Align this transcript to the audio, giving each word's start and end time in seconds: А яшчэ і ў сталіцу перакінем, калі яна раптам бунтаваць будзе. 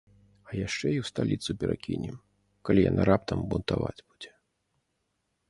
А 0.51 0.53
яшчэ 0.67 0.87
і 0.93 0.99
ў 1.01 1.05
сталіцу 1.11 1.55
перакінем, 1.63 2.15
калі 2.71 2.87
яна 2.91 3.01
раптам 3.11 3.39
бунтаваць 3.53 3.97
будзе. 4.07 4.31